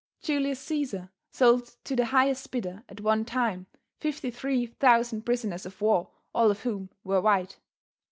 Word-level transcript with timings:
Julius 0.19 0.65
Cæsar 0.67 1.11
sold 1.31 1.75
to 1.83 1.95
the 1.95 2.05
highest 2.07 2.49
bidder 2.49 2.83
at 2.89 2.97
onetime 3.01 3.67
fifty 3.99 4.31
three 4.31 4.65
thousand 4.65 5.27
prisoners 5.27 5.67
of 5.67 5.79
war 5.79 6.09
all 6.33 6.49
of 6.49 6.61
whom 6.61 6.89
were 7.03 7.21
white. 7.21 7.59